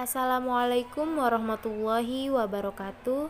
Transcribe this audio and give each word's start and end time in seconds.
Assalamualaikum 0.00 1.20
warahmatullahi 1.20 2.32
wabarakatuh. 2.32 3.28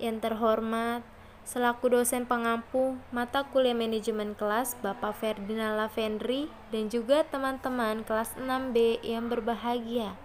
Yang 0.00 0.16
terhormat, 0.24 1.04
selaku 1.44 1.92
dosen 1.92 2.24
pengampu 2.24 2.96
mata 3.12 3.44
kuliah 3.44 3.76
manajemen 3.76 4.32
kelas 4.32 4.80
Bapak 4.80 5.12
Ferdinand 5.20 5.76
Lavendri 5.76 6.48
dan 6.72 6.88
juga 6.88 7.20
teman-teman 7.28 8.00
kelas 8.00 8.32
6B 8.40 9.04
yang 9.04 9.28
berbahagia. 9.28 10.16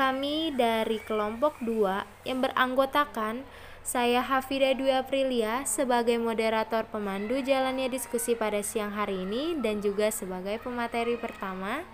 Kami 0.00 0.56
dari 0.56 0.96
kelompok 1.04 1.60
2 1.60 2.24
yang 2.24 2.40
beranggotakan 2.40 3.44
saya 3.84 4.24
Hafida 4.24 4.72
Dwi 4.72 4.96
Aprilia 4.96 5.68
sebagai 5.68 6.16
moderator 6.16 6.88
pemandu 6.88 7.44
jalannya 7.44 7.92
diskusi 7.92 8.32
pada 8.32 8.64
siang 8.64 8.96
hari 8.96 9.28
ini 9.28 9.60
dan 9.60 9.84
juga 9.84 10.08
sebagai 10.08 10.56
pemateri 10.64 11.20
pertama 11.20 11.84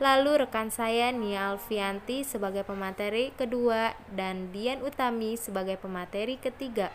Lalu 0.00 0.46
rekan 0.46 0.72
saya 0.72 1.12
Nia 1.12 1.52
Alfianti 1.52 2.24
sebagai 2.24 2.64
pemateri 2.64 3.34
kedua 3.36 3.92
dan 4.08 4.54
Dian 4.54 4.80
Utami 4.80 5.36
sebagai 5.36 5.76
pemateri 5.76 6.40
ketiga. 6.40 6.88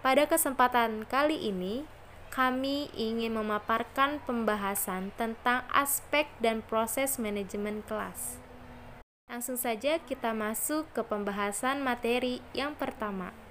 Pada 0.00 0.24
kesempatan 0.24 1.04
kali 1.06 1.52
ini, 1.52 1.84
kami 2.32 2.88
ingin 2.96 3.36
memaparkan 3.36 4.24
pembahasan 4.24 5.12
tentang 5.20 5.68
aspek 5.68 6.24
dan 6.40 6.64
proses 6.64 7.20
manajemen 7.20 7.84
kelas. 7.84 8.40
Langsung 9.28 9.60
saja 9.60 10.00
kita 10.00 10.32
masuk 10.32 10.88
ke 10.96 11.04
pembahasan 11.04 11.84
materi 11.84 12.40
yang 12.56 12.72
pertama. 12.72 13.41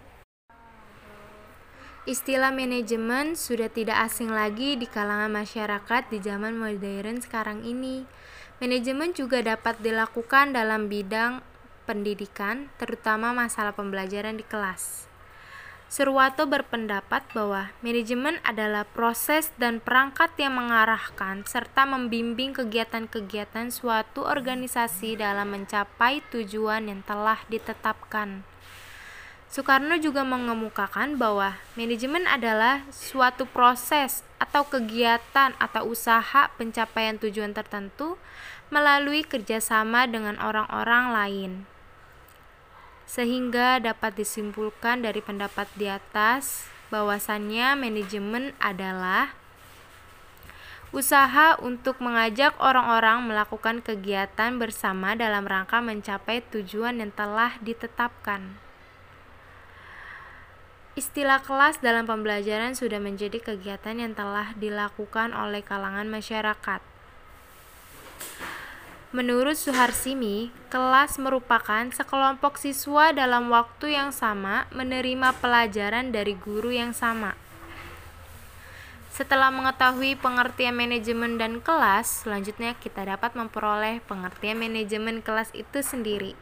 Istilah 2.01 2.49
manajemen 2.49 3.37
sudah 3.37 3.69
tidak 3.69 4.09
asing 4.09 4.33
lagi 4.33 4.73
di 4.73 4.89
kalangan 4.89 5.29
masyarakat 5.29 6.09
di 6.09 6.17
zaman 6.17 6.57
modern 6.57 7.21
sekarang 7.21 7.61
ini. 7.61 8.09
Manajemen 8.57 9.13
juga 9.13 9.45
dapat 9.45 9.77
dilakukan 9.85 10.49
dalam 10.49 10.89
bidang 10.89 11.45
pendidikan, 11.85 12.73
terutama 12.81 13.37
masalah 13.37 13.77
pembelajaran 13.77 14.33
di 14.33 14.41
kelas. 14.41 15.05
Surwato 15.93 16.49
berpendapat 16.49 17.21
bahwa 17.37 17.69
manajemen 17.85 18.41
adalah 18.49 18.81
proses 18.81 19.53
dan 19.61 19.77
perangkat 19.77 20.33
yang 20.41 20.57
mengarahkan 20.57 21.45
serta 21.45 21.85
membimbing 21.85 22.57
kegiatan-kegiatan 22.57 23.69
suatu 23.69 24.25
organisasi 24.25 25.21
dalam 25.21 25.53
mencapai 25.53 26.25
tujuan 26.33 26.89
yang 26.89 27.05
telah 27.05 27.45
ditetapkan. 27.45 28.50
Soekarno 29.51 29.99
juga 29.99 30.23
mengemukakan 30.23 31.19
bahwa 31.19 31.59
manajemen 31.75 32.23
adalah 32.23 32.87
suatu 32.87 33.43
proses 33.43 34.23
atau 34.39 34.63
kegiatan 34.63 35.51
atau 35.59 35.91
usaha 35.91 36.47
pencapaian 36.55 37.19
tujuan 37.19 37.51
tertentu 37.51 38.15
melalui 38.71 39.27
kerjasama 39.27 40.07
dengan 40.07 40.39
orang-orang 40.39 41.05
lain. 41.11 41.51
Sehingga 43.03 43.83
dapat 43.83 44.15
disimpulkan 44.15 45.03
dari 45.03 45.19
pendapat 45.19 45.67
di 45.75 45.91
atas 45.91 46.63
bahwasannya 46.87 47.75
manajemen 47.75 48.55
adalah 48.55 49.35
usaha 50.95 51.59
untuk 51.59 51.99
mengajak 51.99 52.55
orang-orang 52.55 53.27
melakukan 53.27 53.83
kegiatan 53.83 54.55
bersama 54.55 55.11
dalam 55.11 55.43
rangka 55.43 55.83
mencapai 55.83 56.39
tujuan 56.55 57.03
yang 57.03 57.11
telah 57.11 57.59
ditetapkan. 57.59 58.70
Istilah 60.91 61.39
kelas 61.39 61.79
dalam 61.79 62.03
pembelajaran 62.03 62.75
sudah 62.75 62.99
menjadi 62.99 63.39
kegiatan 63.39 63.95
yang 63.95 64.11
telah 64.11 64.51
dilakukan 64.59 65.31
oleh 65.31 65.63
kalangan 65.63 66.11
masyarakat. 66.11 66.83
Menurut 69.15 69.55
Suharsimi, 69.55 70.51
kelas 70.67 71.15
merupakan 71.15 71.87
sekelompok 71.91 72.59
siswa 72.59 73.15
dalam 73.15 73.47
waktu 73.51 73.95
yang 73.95 74.11
sama 74.15 74.67
menerima 74.71 75.35
pelajaran 75.39 76.11
dari 76.15 76.35
guru 76.35 76.75
yang 76.75 76.91
sama. 76.91 77.35
Setelah 79.11 79.51
mengetahui 79.51 80.15
pengertian 80.19 80.75
manajemen 80.75 81.35
dan 81.35 81.59
kelas, 81.59 82.23
selanjutnya 82.23 82.75
kita 82.79 83.03
dapat 83.03 83.35
memperoleh 83.35 83.99
pengertian 84.07 84.59
manajemen 84.59 85.19
kelas 85.19 85.51
itu 85.55 85.83
sendiri. 85.83 86.35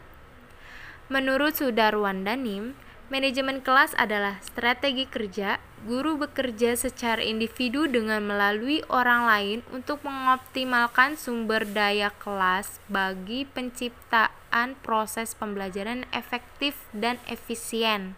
Menurut 1.09 1.57
Sudarwandanim, 1.57 2.77
Manajemen 3.09 3.65
kelas 3.65 3.97
adalah 3.97 4.37
strategi 4.45 5.09
kerja. 5.09 5.57
Guru 5.89 6.21
bekerja 6.21 6.77
secara 6.77 7.25
individu 7.25 7.89
dengan 7.89 8.21
melalui 8.21 8.85
orang 8.85 9.25
lain 9.25 9.59
untuk 9.73 10.05
mengoptimalkan 10.05 11.17
sumber 11.17 11.65
daya 11.65 12.13
kelas 12.21 12.77
bagi 12.85 13.49
penciptaan 13.49 14.77
proses 14.85 15.33
pembelajaran 15.33 16.05
efektif 16.13 16.77
dan 16.93 17.17
efisien. 17.25 18.13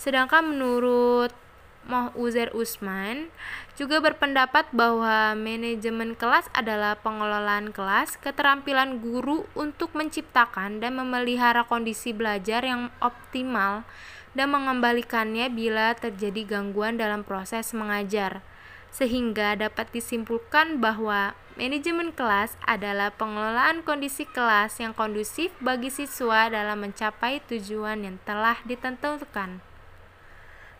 Sedangkan 0.00 0.56
menurut 0.56 1.36
Moh 1.84 2.08
Uzair 2.16 2.48
Usman 2.56 3.28
juga 3.76 4.00
berpendapat 4.00 4.72
bahwa 4.72 5.36
manajemen 5.36 6.16
kelas 6.16 6.48
adalah 6.56 6.96
pengelolaan 6.96 7.76
kelas, 7.76 8.16
keterampilan 8.24 9.04
guru 9.04 9.44
untuk 9.52 9.92
menciptakan 9.92 10.80
dan 10.80 10.96
memelihara 10.96 11.68
kondisi 11.68 12.16
belajar 12.16 12.64
yang 12.64 12.88
optimal 13.04 13.84
dan 14.32 14.48
mengembalikannya 14.48 15.52
bila 15.52 15.92
terjadi 15.92 16.56
gangguan 16.56 16.96
dalam 16.96 17.20
proses 17.20 17.76
mengajar. 17.76 18.40
Sehingga 18.88 19.58
dapat 19.58 19.90
disimpulkan 19.92 20.80
bahwa 20.80 21.36
manajemen 21.60 22.16
kelas 22.16 22.56
adalah 22.64 23.12
pengelolaan 23.12 23.84
kondisi 23.84 24.24
kelas 24.24 24.80
yang 24.80 24.96
kondusif 24.96 25.52
bagi 25.60 25.92
siswa 25.92 26.48
dalam 26.48 26.80
mencapai 26.80 27.44
tujuan 27.44 28.06
yang 28.06 28.16
telah 28.24 28.56
ditentukan. 28.64 29.73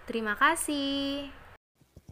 Terima 0.04 0.36
kasih. 0.36 1.32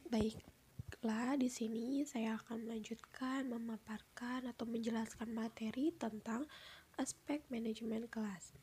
Baiklah, 0.09 1.37
di 1.37 1.53
sini 1.53 2.09
saya 2.09 2.41
akan 2.41 2.65
melanjutkan 2.65 3.45
memaparkan 3.53 4.49
atau 4.49 4.65
menjelaskan 4.65 5.29
materi 5.29 5.93
tentang 6.01 6.49
aspek 6.97 7.45
manajemen 7.53 8.09
kelas. 8.09 8.57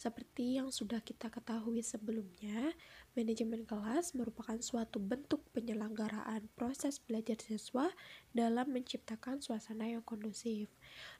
Seperti 0.00 0.56
yang 0.56 0.72
sudah 0.72 1.04
kita 1.04 1.28
ketahui 1.28 1.84
sebelumnya, 1.84 2.72
manajemen 3.12 3.68
kelas 3.68 4.16
merupakan 4.16 4.56
suatu 4.56 4.96
bentuk 4.96 5.44
penyelenggaraan 5.52 6.48
proses 6.56 6.96
belajar 7.04 7.36
siswa 7.36 7.84
dalam 8.32 8.72
menciptakan 8.72 9.44
suasana 9.44 9.92
yang 9.92 10.00
kondusif. 10.00 10.72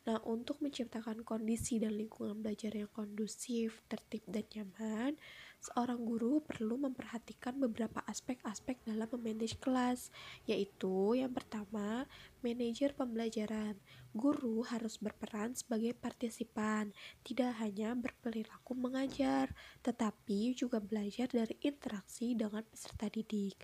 Nah, 0.08 0.16
untuk 0.24 0.64
menciptakan 0.64 1.28
kondisi 1.28 1.76
dan 1.76 1.92
lingkungan 1.92 2.40
belajar 2.40 2.72
yang 2.72 2.88
kondusif, 2.88 3.84
tertib, 3.84 4.24
dan 4.24 4.48
nyaman, 4.48 5.20
seorang 5.60 6.00
guru 6.00 6.40
perlu 6.40 6.80
memperhatikan 6.80 7.60
beberapa 7.60 8.00
aspek-aspek 8.08 8.80
dalam 8.88 9.06
memanage 9.12 9.60
kelas, 9.60 10.08
yaitu 10.48 11.20
yang 11.20 11.30
pertama, 11.30 12.08
manajer 12.40 12.96
pembelajaran. 12.96 13.76
Guru 14.10 14.66
harus 14.66 14.98
berperan 14.98 15.54
sebagai 15.54 15.94
partisipan, 15.94 16.90
tidak 17.22 17.60
hanya 17.60 17.94
berperilaku 17.94 18.72
mengajar, 18.74 19.52
tetapi 19.84 20.56
juga 20.56 20.82
belajar 20.82 21.30
dari 21.30 21.54
interaksi 21.62 22.34
dengan 22.34 22.64
peserta 22.66 23.06
didik. 23.06 23.54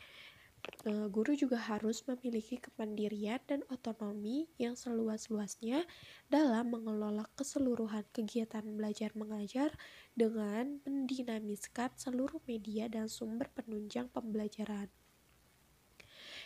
Eh, 0.66 1.06
guru 1.10 1.34
juga 1.38 1.58
harus 1.62 2.02
memiliki 2.06 2.58
kemandirian 2.58 3.38
dan 3.46 3.62
otonomi 3.70 4.50
yang 4.58 4.74
seluas-luasnya 4.74 5.86
dalam 6.26 6.74
mengelola 6.74 7.26
keseluruhan 7.38 8.02
kegiatan 8.10 8.66
belajar 8.74 9.14
mengajar 9.14 9.70
dengan 10.18 10.82
mendinamiskan 10.82 11.94
seluruh 11.94 12.42
media 12.50 12.90
dan 12.90 13.06
sumber 13.06 13.46
penunjang 13.54 14.10
pembelajaran. 14.10 14.90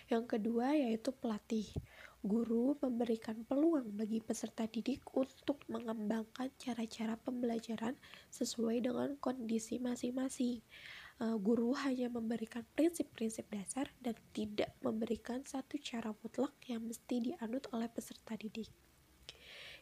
Yang 0.08 0.24
kedua 0.36 0.76
yaitu 0.76 1.12
pelatih. 1.16 1.68
Guru 2.20 2.76
memberikan 2.84 3.48
peluang 3.48 3.96
bagi 3.96 4.20
peserta 4.20 4.68
didik 4.68 5.00
untuk 5.16 5.64
mengembangkan 5.72 6.52
cara-cara 6.60 7.16
pembelajaran 7.16 7.96
sesuai 8.28 8.84
dengan 8.84 9.16
kondisi 9.16 9.80
masing-masing 9.80 10.60
uh, 11.20 11.36
guru 11.36 11.76
hanya 11.76 12.08
memberikan 12.08 12.64
prinsip-prinsip 12.74 13.46
dasar 13.52 13.92
dan 14.00 14.16
tidak 14.32 14.72
memberikan 14.80 15.44
satu 15.44 15.76
cara 15.78 16.16
mutlak 16.24 16.56
yang 16.66 16.82
mesti 16.82 17.30
dianut 17.32 17.68
oleh 17.76 17.86
peserta 17.92 18.34
didik. 18.34 18.72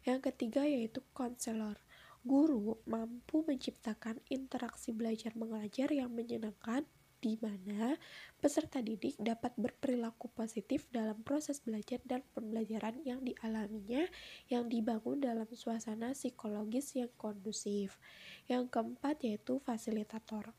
Yang 0.03 0.31
ketiga 0.31 0.67
yaitu 0.67 1.01
konselor. 1.15 1.79
Guru 2.27 2.83
mampu 2.85 3.47
menciptakan 3.47 4.19
interaksi 4.29 4.91
belajar 4.91 5.33
mengajar 5.39 5.89
yang 5.95 6.11
menyenangkan 6.11 6.85
di 7.19 7.35
mana 7.43 7.99
peserta 8.39 8.79
didik 8.79 9.19
dapat 9.19 9.51
berperilaku 9.59 10.31
positif 10.31 10.87
dalam 10.95 11.19
proses 11.27 11.59
belajar 11.59 11.99
dan 12.07 12.23
pembelajaran 12.35 13.03
yang 13.03 13.23
dialaminya 13.27 14.07
yang 14.47 14.71
dibangun 14.71 15.19
dalam 15.19 15.51
suasana 15.51 16.15
psikologis 16.15 16.95
yang 16.95 17.11
kondusif. 17.19 17.99
Yang 18.47 18.71
keempat 18.71 19.27
yaitu 19.27 19.59
fasilitator. 19.63 20.55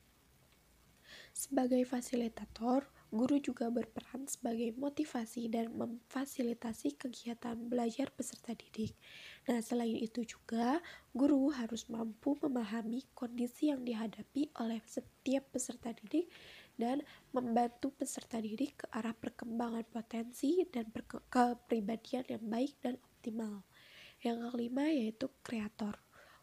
Sebagai 1.34 1.84
fasilitator, 1.88 2.88
Guru 3.10 3.42
juga 3.42 3.74
berperan 3.74 4.30
sebagai 4.30 4.70
motivasi 4.78 5.50
dan 5.50 5.74
memfasilitasi 5.74 6.94
kegiatan 6.94 7.58
belajar 7.58 8.14
peserta 8.14 8.54
didik. 8.54 8.94
Nah, 9.50 9.66
selain 9.66 9.98
itu 9.98 10.22
juga, 10.22 10.78
guru 11.10 11.50
harus 11.50 11.90
mampu 11.90 12.38
memahami 12.38 13.10
kondisi 13.18 13.74
yang 13.74 13.82
dihadapi 13.82 14.54
oleh 14.62 14.78
setiap 14.86 15.50
peserta 15.50 15.90
didik 15.90 16.30
dan 16.78 17.02
membantu 17.34 17.90
peserta 17.98 18.38
didik 18.38 18.78
ke 18.78 18.86
arah 18.94 19.18
perkembangan 19.18 19.90
potensi 19.90 20.62
dan 20.70 20.86
kepribadian 21.34 22.30
yang 22.30 22.46
baik 22.46 22.78
dan 22.78 22.94
optimal. 23.02 23.66
Yang 24.22 24.54
kelima 24.54 24.86
yaitu 24.86 25.34
kreator. 25.42 25.98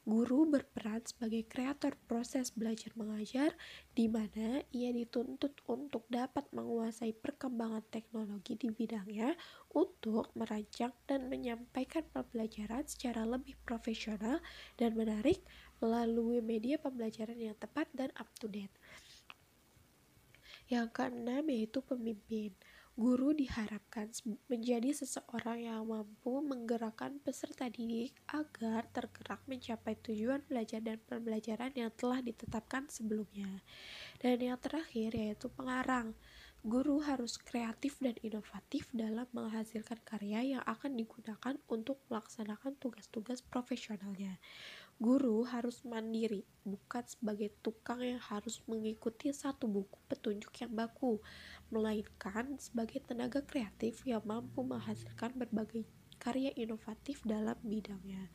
Guru 0.07 0.47
berperan 0.47 1.03
sebagai 1.03 1.51
kreator 1.51 1.99
proses 2.07 2.55
belajar 2.55 2.95
mengajar 2.95 3.51
di 3.91 4.07
mana 4.07 4.63
ia 4.71 4.95
dituntut 4.95 5.59
untuk 5.67 6.07
dapat 6.07 6.47
menguasai 6.55 7.11
perkembangan 7.11 7.83
teknologi 7.91 8.55
di 8.55 8.71
bidangnya 8.71 9.35
untuk 9.75 10.31
merancang 10.39 10.95
dan 11.11 11.27
menyampaikan 11.27 12.07
pembelajaran 12.15 12.87
secara 12.87 13.27
lebih 13.27 13.59
profesional 13.67 14.39
dan 14.79 14.95
menarik 14.95 15.43
melalui 15.83 16.39
media 16.39 16.79
pembelajaran 16.79 17.43
yang 17.43 17.59
tepat 17.59 17.91
dan 17.91 18.15
up 18.15 18.31
to 18.39 18.47
date. 18.47 18.71
Yang 20.71 20.95
keenam 20.95 21.51
yaitu 21.51 21.83
pemimpin. 21.83 22.55
Guru 22.97 23.37
diharapkan 23.37 24.09
menjadi 24.49 24.89
seseorang 24.89 25.69
yang 25.69 25.85
mampu 25.85 26.41
menggerakkan 26.41 27.21
peserta 27.21 27.69
didik 27.69 28.17
agar 28.25 28.89
tergerak 28.89 29.45
mencapai 29.45 30.01
tujuan 30.01 30.41
belajar 30.49 30.81
dan 30.81 30.97
pembelajaran 31.05 31.77
yang 31.77 31.93
telah 31.93 32.25
ditetapkan 32.25 32.89
sebelumnya. 32.89 33.61
Dan 34.17 34.41
yang 34.41 34.57
terakhir 34.57 35.13
yaitu 35.13 35.53
pengarang. 35.53 36.17
Guru 36.65 37.05
harus 37.05 37.37
kreatif 37.37 38.01
dan 38.01 38.17
inovatif 38.25 38.89
dalam 38.97 39.29
menghasilkan 39.37 40.01
karya 40.01 40.57
yang 40.57 40.65
akan 40.65 40.97
digunakan 40.97 41.55
untuk 41.69 42.01
melaksanakan 42.09 42.81
tugas-tugas 42.81 43.45
profesionalnya. 43.45 44.41
Guru 44.97 45.45
harus 45.45 45.85
mandiri, 45.85 46.49
bukan 46.65 47.05
sebagai 47.05 47.53
tukang 47.61 48.01
yang 48.01 48.17
harus 48.17 48.65
mengikuti 48.65 49.29
satu 49.29 49.69
buku 49.69 50.01
petunjuk 50.09 50.57
yang 50.57 50.73
baku, 50.73 51.21
melainkan 51.69 52.57
sebagai 52.57 53.05
tenaga 53.05 53.45
kreatif 53.45 54.01
yang 54.09 54.25
mampu 54.25 54.65
menghasilkan 54.65 55.37
berbagai 55.37 55.85
karya 56.17 56.49
inovatif 56.57 57.21
dalam 57.29 57.61
bidangnya. 57.61 58.33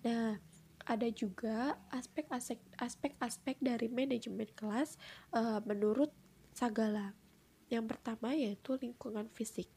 Nah, 0.00 0.40
ada 0.88 1.08
juga 1.12 1.76
aspek-aspek 1.92 3.60
dari 3.60 3.92
manajemen 3.92 4.48
kelas 4.56 4.96
uh, 5.36 5.60
menurut 5.68 6.08
Sagala. 6.56 7.12
Yang 7.68 7.94
pertama 7.94 8.34
yaitu 8.34 8.74
lingkungan 8.80 9.28
fisik. 9.30 9.68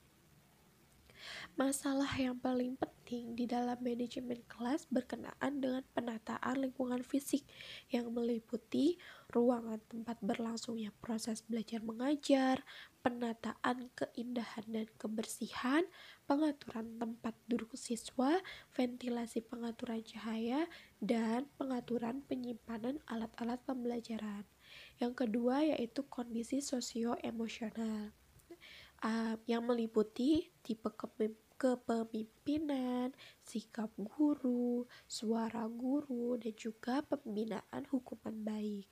Masalah 1.54 2.10
yang 2.18 2.40
paling 2.40 2.74
penting 2.76 3.38
di 3.38 3.46
dalam 3.46 3.78
manajemen 3.78 4.42
kelas 4.50 4.90
berkenaan 4.90 5.62
dengan 5.62 5.86
penataan 5.94 6.66
lingkungan 6.66 7.06
fisik 7.06 7.46
yang 7.94 8.10
meliputi 8.10 8.98
ruangan 9.30 9.78
tempat 9.86 10.18
berlangsungnya 10.22 10.90
proses 10.98 11.46
belajar 11.46 11.86
mengajar, 11.86 12.66
penataan 13.06 13.92
keindahan 13.94 14.66
dan 14.66 14.88
kebersihan, 14.98 15.84
pengaturan 16.26 16.98
tempat 16.98 17.36
duduk 17.46 17.76
siswa, 17.78 18.40
ventilasi 18.74 19.44
pengaturan 19.46 20.02
cahaya, 20.02 20.66
dan 21.04 21.46
pengaturan 21.60 22.26
penyimpanan 22.26 22.98
alat-alat 23.06 23.62
pembelajaran. 23.68 24.48
Yang 24.98 25.28
kedua 25.28 25.62
yaitu 25.62 26.02
kondisi 26.10 26.64
sosio-emosional 26.64 28.23
uh, 29.04 29.36
yang 29.46 29.68
meliputi 29.68 30.50
tipe 30.64 30.90
kepemimpinan, 31.64 33.14
sikap 33.40 33.92
guru, 33.96 34.84
suara 35.08 35.64
guru, 35.70 36.36
dan 36.36 36.52
juga 36.56 37.00
pembinaan 37.06 37.84
hukuman 37.88 38.36
baik. 38.44 38.88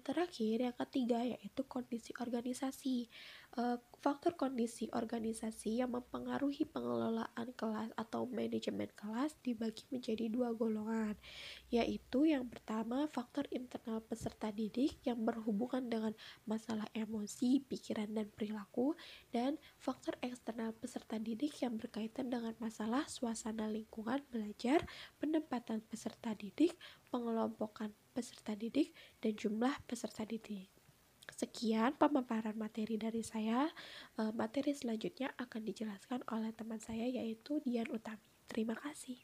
Terakhir, 0.00 0.56
yang 0.64 0.76
ketiga 0.76 1.20
yaitu 1.22 1.62
kondisi 1.68 2.10
organisasi. 2.18 3.06
Uh, 3.50 3.82
faktor 3.98 4.38
kondisi 4.38 4.86
organisasi 4.94 5.82
yang 5.82 5.90
mempengaruhi 5.90 6.64
pengelolaan 6.70 7.50
kelas 7.58 7.90
atau 7.98 8.24
manajemen 8.30 8.86
kelas 8.94 9.34
dibagi 9.42 9.84
menjadi 9.90 10.30
dua 10.30 10.54
golongan, 10.54 11.18
yaitu 11.68 12.30
yang 12.30 12.46
pertama 12.46 13.10
faktor 13.10 13.50
internal 13.50 14.00
peserta 14.00 14.54
didik 14.54 15.02
yang 15.02 15.20
berhubungan 15.20 15.82
dengan 15.82 16.14
masalah 16.46 16.86
emosi, 16.94 17.60
pikiran, 17.66 18.08
dan 18.14 18.30
perilaku, 18.32 18.94
dan 19.34 19.58
faktor 19.82 20.14
eksternal 20.22 20.70
peserta 20.72 21.18
didik 21.18 21.58
yang 21.60 21.74
berkaitan 21.74 22.30
dengan 22.30 22.54
masalah 22.62 23.04
suasana 23.10 23.66
lingkungan 23.66 24.22
belajar, 24.30 24.86
penempatan 25.18 25.82
peserta 25.84 26.32
didik, 26.38 26.72
pengelompokan 27.10 27.92
peserta 28.14 28.54
didik, 28.56 28.94
dan 29.18 29.34
jumlah 29.34 29.74
peserta 29.84 30.22
didik. 30.24 30.70
Sekian 31.30 31.94
pemaparan 31.94 32.58
materi 32.58 32.98
dari 32.98 33.22
saya. 33.22 33.70
E, 34.18 34.34
materi 34.34 34.74
selanjutnya 34.74 35.30
akan 35.38 35.62
dijelaskan 35.62 36.20
oleh 36.30 36.50
teman 36.54 36.82
saya 36.82 37.06
yaitu 37.06 37.62
Dian 37.62 37.86
Utami. 37.90 38.22
Terima 38.50 38.74
kasih. 38.74 39.18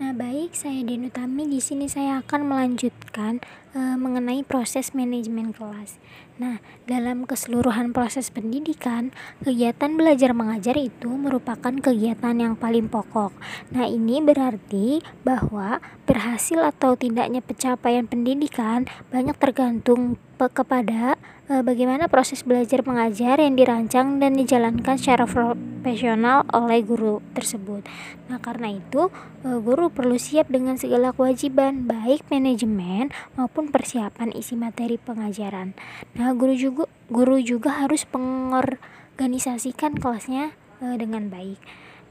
Nah, 0.00 0.09
baik, 0.20 0.52
saya 0.52 0.84
Dian 0.84 1.08
Utami. 1.08 1.48
Di 1.48 1.64
sini 1.64 1.88
saya 1.88 2.20
akan 2.20 2.52
melanjutkan 2.52 3.40
e, 3.72 3.80
mengenai 3.96 4.44
proses 4.44 4.92
manajemen 4.92 5.56
kelas. 5.56 5.96
Nah, 6.36 6.60
dalam 6.84 7.24
keseluruhan 7.24 7.96
proses 7.96 8.28
pendidikan, 8.28 9.16
kegiatan 9.40 9.96
belajar 9.96 10.36
mengajar 10.36 10.76
itu 10.76 11.08
merupakan 11.08 11.72
kegiatan 11.72 12.36
yang 12.36 12.52
paling 12.52 12.92
pokok. 12.92 13.32
Nah, 13.72 13.88
ini 13.88 14.20
berarti 14.20 15.00
bahwa 15.24 15.80
berhasil 16.04 16.60
atau 16.68 17.00
tidaknya 17.00 17.40
pencapaian 17.40 18.04
pendidikan 18.04 18.84
banyak 19.08 19.36
tergantung 19.40 20.20
kepada 20.40 21.20
e, 21.50 21.60
bagaimana 21.60 22.08
proses 22.08 22.40
belajar 22.40 22.80
mengajar 22.86 23.36
yang 23.36 23.58
dirancang 23.58 24.16
dan 24.16 24.32
dijalankan 24.32 24.96
secara 24.96 25.28
profesional 25.28 26.48
oleh 26.56 26.80
guru 26.80 27.20
tersebut. 27.36 27.84
Nah, 28.32 28.40
karena 28.40 28.72
itu 28.72 29.12
e, 29.44 29.48
guru 29.60 29.92
perlu 29.92 30.09
siap 30.16 30.48
dengan 30.48 30.80
segala 30.80 31.12
kewajiban 31.12 31.84
baik 31.84 32.26
manajemen 32.32 33.12
maupun 33.36 33.68
persiapan 33.68 34.32
isi 34.32 34.56
materi 34.56 34.96
pengajaran. 34.96 35.76
Nah, 36.16 36.32
guru 36.34 36.54
juga 36.56 36.84
guru 37.12 37.42
juga 37.42 37.84
harus 37.84 38.08
mengorganisasikan 38.10 39.98
kelasnya 40.00 40.56
e, 40.80 40.96
dengan 40.96 41.28
baik. 41.28 41.60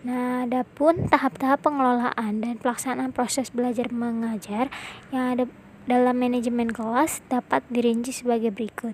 Nah, 0.05 0.47
adapun 0.47 1.11
tahap-tahap 1.11 1.59
pengelolaan 1.59 2.39
dan 2.39 2.55
pelaksanaan 2.61 3.11
proses 3.11 3.51
belajar 3.51 3.91
mengajar 3.91 4.71
yang 5.11 5.35
ada 5.35 5.43
dalam 5.89 6.15
manajemen 6.21 6.69
kelas 6.69 7.25
dapat 7.27 7.65
dirinci 7.67 8.13
sebagai 8.13 8.53
berikut. 8.53 8.93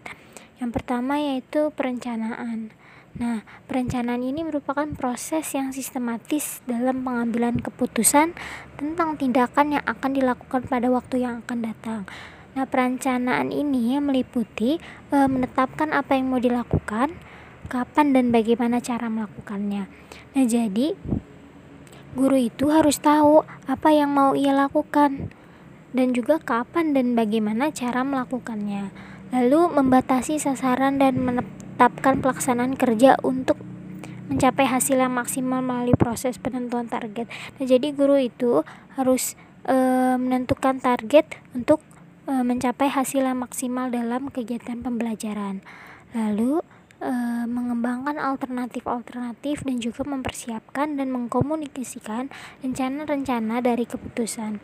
Yang 0.57 0.71
pertama 0.81 1.19
yaitu 1.19 1.69
perencanaan. 1.75 2.71
Nah, 3.15 3.47
perencanaan 3.71 4.19
ini 4.19 4.43
merupakan 4.43 4.83
proses 4.91 5.47
yang 5.55 5.71
sistematis 5.71 6.59
dalam 6.67 6.99
pengambilan 6.99 7.63
keputusan 7.63 8.35
tentang 8.75 9.15
tindakan 9.15 9.79
yang 9.79 9.85
akan 9.87 10.11
dilakukan 10.11 10.67
pada 10.67 10.91
waktu 10.91 11.23
yang 11.23 11.39
akan 11.47 11.63
datang. 11.63 12.03
Nah, 12.59 12.67
perencanaan 12.67 13.55
ini 13.55 13.95
meliputi 14.03 14.83
e, 15.15 15.17
menetapkan 15.31 15.95
apa 15.95 16.19
yang 16.19 16.27
mau 16.27 16.43
dilakukan, 16.43 17.15
kapan 17.71 18.11
dan 18.11 18.35
bagaimana 18.35 18.83
cara 18.83 19.07
melakukannya. 19.07 19.87
Nah, 20.35 20.43
jadi 20.43 20.91
guru 22.19 22.35
itu 22.35 22.67
harus 22.67 22.99
tahu 22.99 23.47
apa 23.63 23.95
yang 23.95 24.11
mau 24.11 24.35
ia 24.35 24.51
lakukan 24.51 25.31
dan 25.95 26.11
juga 26.11 26.35
kapan 26.43 26.91
dan 26.91 27.15
bagaimana 27.15 27.71
cara 27.71 28.03
melakukannya. 28.03 28.91
Lalu 29.31 29.71
membatasi 29.71 30.35
sasaran 30.35 30.99
dan 30.99 31.15
menetapkan 31.23 31.64
pelaksanaan 31.77 32.79
kerja 32.79 33.19
untuk 33.23 33.59
mencapai 34.25 34.65
hasil 34.65 34.97
yang 34.97 35.13
maksimal 35.13 35.61
melalui 35.61 35.93
proses 35.93 36.41
penentuan 36.41 36.89
target. 36.89 37.29
Nah, 37.57 37.65
jadi 37.65 37.93
guru 37.93 38.17
itu 38.17 38.65
harus 38.97 39.37
e, 39.69 39.77
menentukan 40.17 40.81
target 40.81 41.29
untuk 41.53 41.81
e, 42.25 42.33
mencapai 42.33 42.89
hasil 42.89 43.21
yang 43.21 43.37
maksimal 43.37 43.93
dalam 43.93 44.33
kegiatan 44.33 44.81
pembelajaran. 44.81 45.61
Lalu 46.17 46.65
e, 46.97 47.13
mengembangkan 47.45 48.17
alternatif-alternatif 48.17 49.61
dan 49.61 49.77
juga 49.77 50.01
mempersiapkan 50.09 50.97
dan 50.97 51.13
mengkomunikasikan 51.13 52.33
rencana-rencana 52.65 53.61
dari 53.61 53.85
keputusan. 53.85 54.57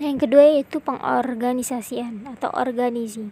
Yang 0.00 0.26
kedua 0.26 0.42
yaitu 0.56 0.80
pengorganisasian 0.82 2.26
atau 2.26 2.50
organizing. 2.50 3.30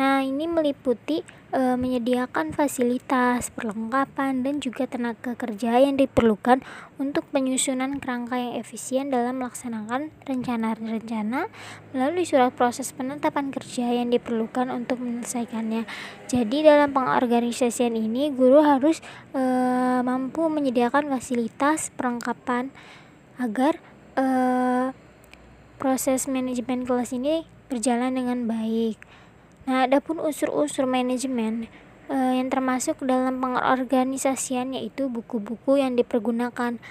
Nah, 0.00 0.24
ini 0.24 0.48
meliputi 0.48 1.20
e, 1.52 1.60
menyediakan 1.76 2.56
fasilitas, 2.56 3.52
perlengkapan, 3.52 4.40
dan 4.40 4.56
juga 4.56 4.88
tenaga 4.88 5.36
kerja 5.36 5.76
yang 5.76 6.00
diperlukan 6.00 6.64
untuk 6.96 7.28
penyusunan 7.28 8.00
kerangka 8.00 8.40
yang 8.40 8.56
efisien 8.56 9.12
dalam 9.12 9.44
melaksanakan 9.44 10.08
rencana-rencana 10.24 11.52
melalui 11.92 12.24
surat 12.24 12.48
proses 12.48 12.96
penetapan 12.96 13.52
kerja 13.52 13.92
yang 13.92 14.08
diperlukan 14.08 14.72
untuk 14.72 15.04
menyelesaikannya. 15.04 15.84
Jadi, 16.32 16.64
dalam 16.64 16.96
pengorganisasian 16.96 17.92
ini, 17.92 18.32
guru 18.32 18.64
harus 18.64 19.04
e, 19.36 19.42
mampu 20.00 20.48
menyediakan 20.48 21.12
fasilitas, 21.12 21.92
perlengkapan 21.92 22.72
agar 23.36 23.76
e, 24.16 24.24
proses 25.76 26.24
manajemen 26.24 26.88
kelas 26.88 27.12
ini 27.12 27.44
berjalan 27.68 28.16
dengan 28.16 28.48
baik. 28.48 28.96
Nah, 29.70 29.86
adapun 29.86 30.18
unsur-unsur 30.18 30.82
manajemen 30.82 31.70
e, 32.10 32.16
yang 32.18 32.50
termasuk 32.50 33.06
dalam 33.06 33.38
pengorganisasian 33.38 34.74
yaitu 34.74 35.06
buku-buku 35.06 35.78
yang 35.78 35.94
dipergunakan. 35.94 36.82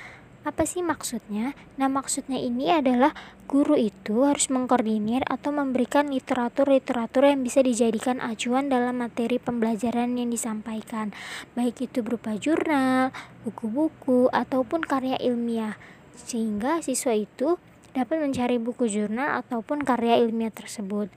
Apa 0.48 0.64
sih 0.64 0.80
maksudnya? 0.80 1.60
Nah, 1.76 1.92
maksudnya 1.92 2.40
ini 2.40 2.72
adalah 2.72 3.12
guru 3.52 3.76
itu 3.76 4.24
harus 4.24 4.48
mengkoordinir 4.48 5.28
atau 5.28 5.52
memberikan 5.52 6.08
literatur-literatur 6.08 7.28
yang 7.28 7.44
bisa 7.44 7.60
dijadikan 7.60 8.24
acuan 8.24 8.72
dalam 8.72 9.04
materi 9.04 9.44
pembelajaran 9.44 10.16
yang 10.16 10.32
disampaikan, 10.32 11.12
baik 11.60 11.84
itu 11.84 12.00
berupa 12.00 12.40
jurnal, 12.40 13.12
buku-buku, 13.44 14.32
ataupun 14.32 14.88
karya 14.88 15.20
ilmiah, 15.20 15.76
sehingga 16.16 16.80
siswa 16.80 17.12
itu 17.12 17.60
dapat 17.92 18.24
mencari 18.24 18.56
buku 18.56 18.88
jurnal 18.88 19.44
ataupun 19.44 19.84
karya 19.84 20.24
ilmiah 20.24 20.56
tersebut. 20.56 21.12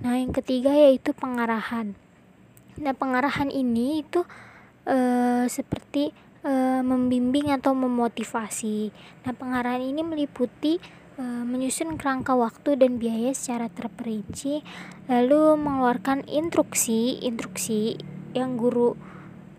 Nah, 0.00 0.16
yang 0.16 0.32
ketiga 0.32 0.72
yaitu 0.72 1.12
pengarahan. 1.12 1.92
Nah, 2.80 2.96
pengarahan 2.96 3.52
ini 3.52 4.00
itu 4.00 4.24
e, 4.88 4.96
seperti 5.44 6.16
e, 6.40 6.52
membimbing 6.80 7.52
atau 7.52 7.76
memotivasi. 7.76 8.88
Nah, 9.28 9.32
pengarahan 9.36 9.84
ini 9.84 10.00
meliputi 10.00 10.80
e, 11.20 11.22
menyusun 11.22 12.00
kerangka 12.00 12.32
waktu 12.32 12.80
dan 12.80 12.96
biaya 12.96 13.36
secara 13.36 13.68
terperinci, 13.68 14.64
lalu 15.04 15.60
mengeluarkan 15.60 16.24
instruksi, 16.24 17.20
instruksi 17.20 18.00
yang 18.32 18.56
guru 18.56 18.96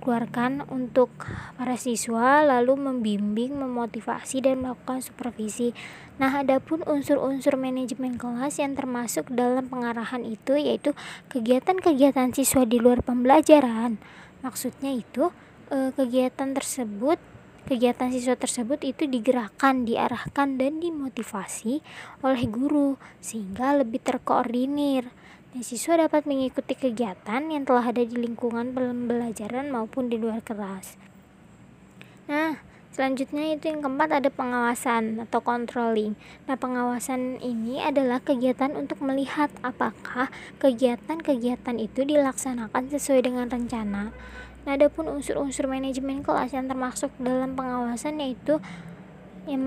keluarkan 0.02 0.66
untuk 0.68 1.14
para 1.56 1.78
siswa 1.78 2.42
lalu 2.42 2.76
membimbing, 2.76 3.56
memotivasi 3.62 4.42
dan 4.42 4.66
melakukan 4.66 5.06
supervisi. 5.06 5.72
Nah, 6.18 6.42
adapun 6.42 6.82
unsur-unsur 6.84 7.56
manajemen 7.56 8.20
kelas 8.20 8.60
yang 8.60 8.76
termasuk 8.76 9.30
dalam 9.30 9.70
pengarahan 9.70 10.26
itu 10.26 10.58
yaitu 10.58 10.98
kegiatan-kegiatan 11.30 12.34
siswa 12.34 12.66
di 12.66 12.82
luar 12.82 13.06
pembelajaran. 13.06 14.02
Maksudnya 14.42 14.92
itu 14.98 15.30
eh, 15.70 15.94
kegiatan 15.94 16.52
tersebut 16.58 17.22
kegiatan 17.66 18.10
siswa 18.10 18.38
tersebut 18.38 18.82
itu 18.86 19.06
digerakkan, 19.06 19.86
diarahkan 19.86 20.58
dan 20.58 20.82
dimotivasi 20.82 21.82
oleh 22.22 22.44
guru 22.50 22.98
sehingga 23.20 23.78
lebih 23.78 24.02
terkoordinir. 24.02 25.10
Nah, 25.52 25.68
siswa 25.68 26.00
dapat 26.00 26.24
mengikuti 26.24 26.80
kegiatan 26.80 27.44
yang 27.52 27.68
telah 27.68 27.92
ada 27.92 28.00
di 28.00 28.16
lingkungan 28.16 28.72
pembelajaran 28.72 29.68
maupun 29.68 30.08
di 30.08 30.16
luar 30.16 30.40
kelas. 30.40 30.96
Nah, 32.32 32.56
selanjutnya 32.96 33.60
itu 33.60 33.68
yang 33.68 33.84
keempat 33.84 34.24
ada 34.24 34.32
pengawasan 34.32 35.20
atau 35.28 35.44
controlling. 35.44 36.16
Nah, 36.48 36.56
pengawasan 36.56 37.44
ini 37.44 37.84
adalah 37.84 38.24
kegiatan 38.24 38.72
untuk 38.80 39.04
melihat 39.04 39.52
apakah 39.60 40.32
kegiatan-kegiatan 40.64 41.76
itu 41.84 42.08
dilaksanakan 42.08 42.88
sesuai 42.88 43.28
dengan 43.28 43.52
rencana. 43.52 44.16
Nah, 44.68 44.78
adapun 44.78 45.10
unsur-unsur 45.10 45.66
manajemen 45.66 46.22
kelas 46.22 46.54
yang 46.54 46.70
termasuk 46.70 47.10
dalam 47.18 47.58
pengawasan 47.58 48.22
yaitu 48.22 48.62
yang 49.50 49.66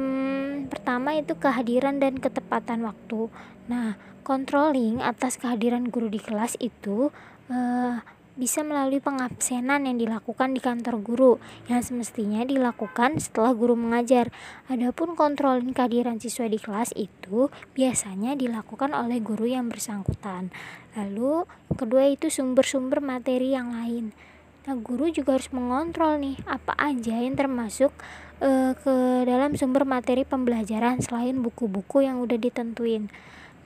pertama 0.70 1.18
itu 1.18 1.34
kehadiran 1.34 1.98
dan 1.98 2.22
ketepatan 2.22 2.86
waktu. 2.86 3.26
Nah, 3.66 3.98
Controlling 4.24 5.04
atas 5.04 5.36
kehadiran 5.36 5.92
guru 5.92 6.08
di 6.08 6.16
kelas 6.16 6.56
itu 6.56 7.12
uh, 7.52 8.00
bisa 8.40 8.64
melalui 8.64 8.96
pengabsenan 8.96 9.84
yang 9.84 10.00
dilakukan 10.00 10.56
di 10.56 10.64
kantor 10.64 10.96
guru 11.04 11.32
yang 11.68 11.84
semestinya 11.84 12.40
dilakukan 12.40 13.20
setelah 13.20 13.52
guru 13.52 13.76
mengajar. 13.76 14.32
Adapun 14.72 15.12
controlling 15.12 15.76
kehadiran 15.76 16.24
siswa 16.24 16.48
di 16.48 16.56
kelas 16.56 16.96
itu 16.96 17.52
biasanya 17.76 18.32
dilakukan 18.32 18.96
oleh 18.96 19.20
guru 19.20 19.44
yang 19.44 19.68
bersangkutan. 19.68 20.48
Lalu 20.96 21.44
kedua 21.76 22.08
itu 22.08 22.32
sumber-sumber 22.32 23.04
materi 23.04 23.52
yang 23.52 23.76
lain. 23.76 24.16
Nah, 24.64 24.80
guru 24.80 25.12
juga 25.12 25.36
harus 25.36 25.52
mengontrol 25.52 26.16
nih 26.16 26.40
apa 26.48 26.72
aja 26.80 27.20
yang 27.20 27.36
termasuk 27.36 27.92
uh, 28.40 28.72
ke 28.72 28.94
dalam 29.28 29.52
sumber 29.60 29.84
materi 29.84 30.24
pembelajaran 30.24 31.04
selain 31.04 31.36
buku-buku 31.44 32.00
yang 32.00 32.24
udah 32.24 32.40
ditentuin. 32.40 33.12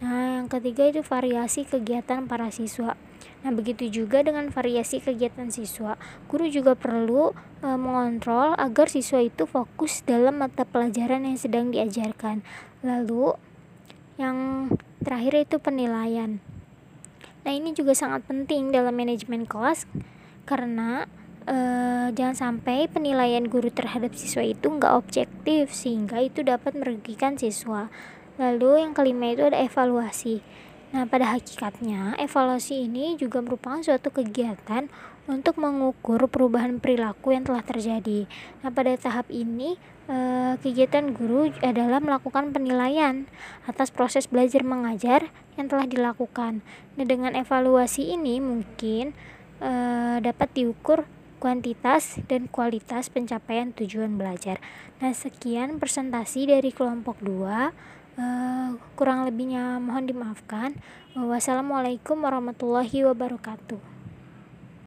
Nah, 0.02 0.42
yang 0.42 0.50
ketiga 0.50 0.90
itu 0.90 1.06
variasi 1.06 1.66
kegiatan 1.66 2.26
para 2.26 2.50
siswa. 2.50 2.98
Nah, 3.46 3.50
begitu 3.54 3.86
juga 3.86 4.26
dengan 4.26 4.50
variasi 4.50 4.98
kegiatan 4.98 5.54
siswa, 5.54 5.94
guru 6.26 6.50
juga 6.50 6.74
perlu 6.74 7.34
e, 7.62 7.68
mengontrol 7.78 8.54
agar 8.58 8.86
siswa 8.90 9.18
itu 9.18 9.46
fokus 9.46 10.06
dalam 10.06 10.38
mata 10.42 10.62
pelajaran 10.62 11.26
yang 11.26 11.38
sedang 11.38 11.74
diajarkan. 11.74 12.46
Lalu, 12.86 13.34
yang 14.22 14.70
terakhir 15.02 15.46
itu 15.46 15.56
penilaian. 15.62 16.38
Nah, 17.42 17.52
ini 17.54 17.74
juga 17.74 17.94
sangat 17.94 18.22
penting 18.26 18.70
dalam 18.70 18.94
manajemen 18.94 19.46
kelas 19.46 19.86
karena 20.48 21.04
e, 21.44 21.56
jangan 22.16 22.36
sampai 22.36 22.88
penilaian 22.88 23.44
guru 23.44 23.68
terhadap 23.68 24.16
siswa 24.16 24.40
itu 24.40 24.72
nggak 24.72 24.96
objektif 24.96 25.76
sehingga 25.76 26.24
itu 26.24 26.40
dapat 26.40 26.72
merugikan 26.72 27.36
siswa. 27.36 27.92
Lalu 28.40 28.88
yang 28.88 28.92
kelima 28.96 29.36
itu 29.36 29.44
ada 29.44 29.60
evaluasi. 29.60 30.40
Nah, 30.88 31.04
pada 31.04 31.36
hakikatnya, 31.36 32.16
evaluasi 32.16 32.88
ini 32.88 33.12
juga 33.20 33.44
merupakan 33.44 33.76
suatu 33.84 34.08
kegiatan 34.08 34.88
untuk 35.28 35.60
mengukur 35.60 36.24
perubahan 36.32 36.80
perilaku 36.80 37.36
yang 37.36 37.44
telah 37.44 37.60
terjadi. 37.60 38.24
Nah, 38.64 38.72
pada 38.72 38.96
tahap 38.96 39.28
ini, 39.28 39.76
eh, 40.08 40.56
kegiatan 40.56 41.12
guru 41.12 41.52
adalah 41.60 42.00
melakukan 42.00 42.56
penilaian 42.56 43.28
atas 43.68 43.92
proses 43.92 44.24
belajar 44.24 44.64
mengajar 44.64 45.28
yang 45.60 45.68
telah 45.68 45.84
dilakukan. 45.84 46.64
Nah, 46.96 47.04
dengan 47.04 47.36
evaluasi 47.36 48.16
ini 48.16 48.40
mungkin 48.40 49.12
eh, 49.62 50.16
dapat 50.22 50.48
diukur 50.54 51.06
kuantitas 51.38 52.18
dan 52.26 52.50
kualitas 52.50 53.08
pencapaian 53.08 53.70
tujuan 53.72 54.18
belajar. 54.18 54.58
Nah, 54.98 55.14
sekian 55.14 55.78
presentasi 55.78 56.50
dari 56.50 56.74
kelompok 56.74 57.22
2. 57.22 57.70
Uh, 58.18 58.74
kurang 58.98 59.22
lebihnya 59.22 59.78
mohon 59.78 60.10
dimaafkan. 60.10 60.74
Wassalamualaikum 61.14 62.18
warahmatullahi 62.18 63.06
wabarakatuh. 63.06 63.97